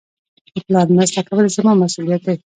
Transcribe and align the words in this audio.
د 0.53 0.55
پلار 0.67 0.87
مرسته 0.95 1.21
کول 1.27 1.45
زما 1.55 1.73
مسئولیت 1.83 2.21
دئ. 2.25 2.37